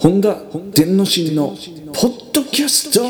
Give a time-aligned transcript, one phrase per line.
[0.00, 0.32] 本田
[0.76, 1.48] 天之進の
[1.92, 3.02] ポッドキャスト。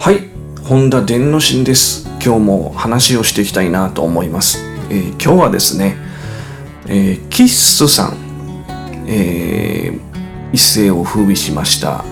[0.00, 0.28] はい。
[0.64, 2.08] 本田天之進です。
[2.20, 4.58] 今日も話をしていきたいなと思います、
[4.90, 5.96] えー、今日はですね、
[6.88, 8.16] えー、キッスさん、
[9.06, 10.00] えー、
[10.52, 12.04] 一世を風靡しました。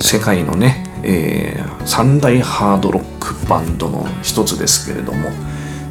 [0.00, 5.28] 世界のね、えー、三大ハードロックバンドの一つですけれども。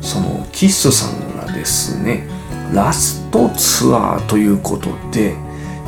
[0.01, 2.27] そのキッスさんがですね
[2.73, 5.35] ラストツアーということで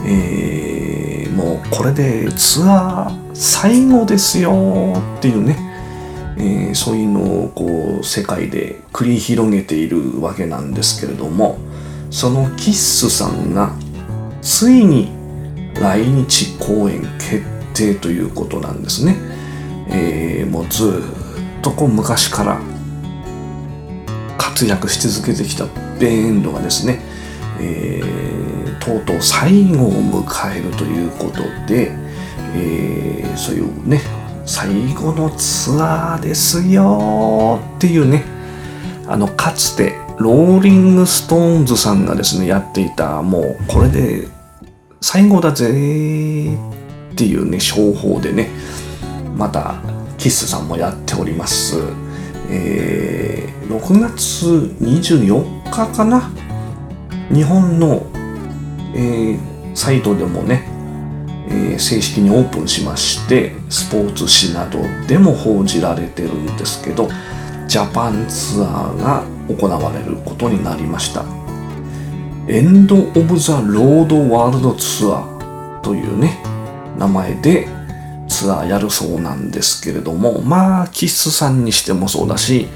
[0.06, 5.58] えー、もうこれでツアー最後ですよっていうね、
[6.38, 11.58] えー、そういうのをこう世界で繰り広げているわけなんですけれども
[12.12, 13.74] そのキッスさんが
[14.42, 15.12] ついに
[15.76, 17.44] 来日公演決
[17.74, 19.16] 定ということなんですね、
[19.90, 22.62] えー、もうずっとこう昔から
[24.38, 25.66] 活躍し続けてきた
[26.00, 27.00] バンドがですね、
[27.62, 28.39] えー、
[28.90, 29.92] とうとう最後を
[30.24, 31.92] 迎えるということで、
[32.56, 34.02] えー、そういうね
[34.46, 38.24] 最後のツアーですよっていうね
[39.08, 44.28] あのかつてローリング・ストーンズさんがですねやっていたもうこれで
[45.02, 48.50] 最後だぜっていうね商法でね
[49.36, 49.76] また
[50.18, 51.78] キスさんもやっております、
[52.50, 54.46] えー、6月
[54.82, 56.32] 24日かな？
[57.32, 58.08] 日本の、
[58.96, 60.64] えー、サイトでもね、
[61.50, 67.10] えー、正式にオープンしましてスポーツ紙などでも報じられてるんですけど
[67.68, 71.40] ジャパンツアーが行われることになりました。
[72.50, 76.42] エンド・オブ・ザ・ロード・ワールド・ツアーというね
[76.98, 77.68] 名前で
[78.28, 82.68] ツアーやるそうなんですけれどもまあキッスさんにしてもそうだし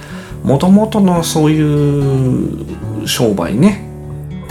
[0.44, 3.90] もともとのそういう商売ね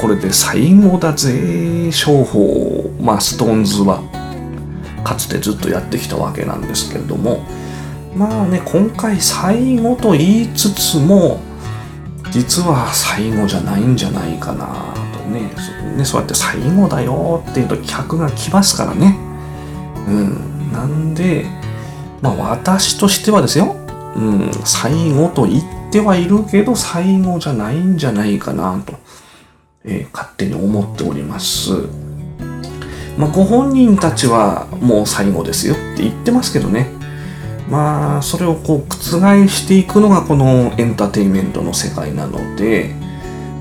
[0.03, 2.91] これで最後だぜ商法。
[3.01, 4.03] まあストーンズは。
[5.05, 7.47] かつてずっとやってきたわけなんですけれども。
[8.17, 11.41] まあね今回最後と言いつつも
[12.33, 15.53] 実は最後じゃないんじゃないかなとね。
[15.97, 19.17] ねそうやって最後だよっていうと客が来ますからね。
[20.09, 20.73] うん。
[20.73, 21.47] なんで
[22.21, 23.77] まあ私としてはですよ。
[24.17, 24.51] うん。
[24.65, 28.95] 最後と言ってはいるけど最後じゃないんじゃないかなと。
[29.85, 31.71] えー、勝手に思っております。
[33.19, 36.87] まあ、ご本人たちはもう最後ですよって言ってますけどね。
[37.69, 42.95] まあ、それをこう覆していくのがこのエンターテインメントの世界なので、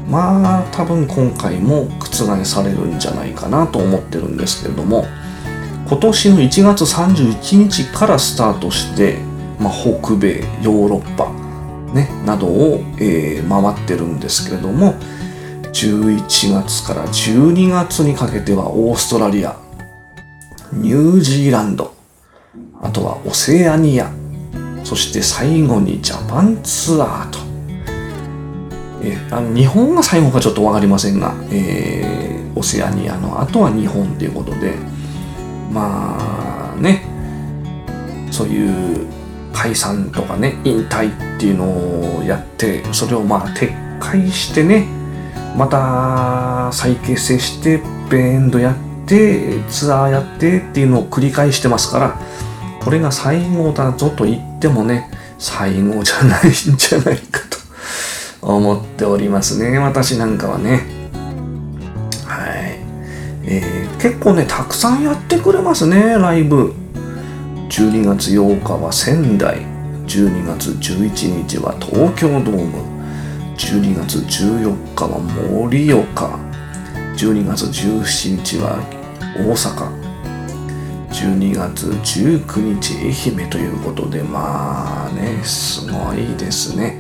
[0.10, 5.06] まあ、多分今回も覆されるんじゃないかなと思ってるんですけれども、
[5.88, 9.18] 今年の1月31日からスタートして、
[9.60, 11.32] まあ、北米、ヨーロッパ、
[11.94, 14.96] ね、などを、えー、回ってるんですけれども、
[15.74, 19.58] 11月から12月にかけてはオーストラリア、
[20.74, 21.94] ニュージーランド、
[22.82, 24.12] あとはオセアニア、
[24.84, 27.40] そして最後にジャパンツアーと。
[29.04, 34.76] えあの日本が最後かちょっとわかりませんが、えー、オセアニアの後は日本ということで、
[35.72, 37.04] まあね、
[38.30, 39.08] そういう
[39.54, 44.86] 解散とかね、引退っていうのをやって、それをまあ撤回してね、
[45.56, 52.20] また再結成してベンドやってツアーやってっていうのを繰り返してますから
[52.84, 57.58] これが最後だぞと言ってもね最後じゃないんじゃないかと
[58.48, 59.78] 思っておりますね。
[59.80, 60.84] 私なんかはね。
[62.26, 62.80] はい、
[63.46, 66.74] えー、結構ねたくさんやってくれますねライブ。
[67.70, 69.58] 12月8日は仙台。
[70.08, 73.01] 12月11日は東京ドーム。
[73.58, 76.40] 12月14日は盛岡。
[77.16, 78.80] 12月17日は
[79.38, 80.02] 大阪。
[81.12, 82.96] 12月19日
[83.36, 86.98] 愛媛ということでまあねすごいですね。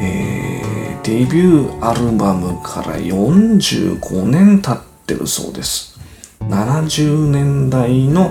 [0.00, 5.98] えー、デビューアルバムから45年経ってるそうです。
[6.40, 8.30] 70年代の、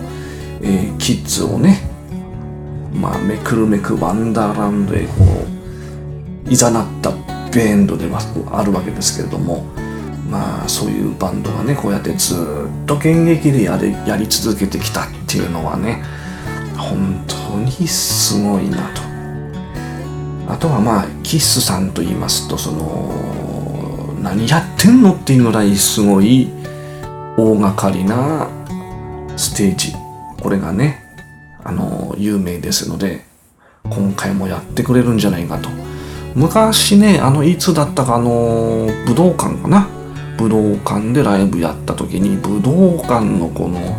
[0.62, 1.82] えー、キッズをね
[2.94, 5.57] まあめくるめくワンダーランドへこう
[6.50, 7.12] いざなった
[7.54, 8.20] ベンドでは
[8.52, 9.66] あるわけですけれども
[10.30, 16.04] まあそういうバンドがねこうやってずっと現役でやりやり続けてきたっていうのはね
[16.78, 19.02] 本当にすごいなと。
[20.50, 26.50] あとはまあキッスさんと言いますとその何やってんのっていうぐらいすごい
[27.38, 28.48] 大掛かりな
[29.36, 29.94] ステージ。
[30.42, 31.04] これがね
[31.64, 33.26] あの有名ですので
[33.90, 35.87] 今回もやってくれるんじゃないかと。
[36.36, 39.88] 昔ね、あの、いつだったか、あの、武道館かな？
[40.38, 43.98] 武道館でライブやった時に武道館のこの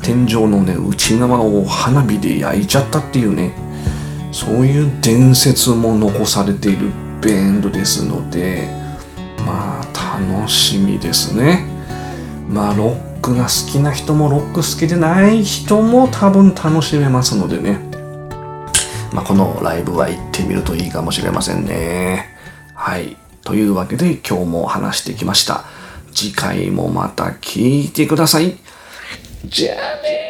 [0.00, 3.52] 天井のね内側を花火で焼いちゃったっていうね
[4.30, 8.68] そういう伝説も残されているベンドですので
[9.44, 11.66] まあ楽しみですね。
[12.48, 17.89] まあロックが好きな人もロック好きでない人も多分楽しめますのでね。
[19.12, 22.36] まあこのライブは行ってみるといいかもしれませんね。
[22.74, 23.16] はい。
[23.42, 25.64] というわけで今日も話してきました。
[26.12, 28.56] 次回もまた聞いてください。
[29.44, 30.29] じゃあね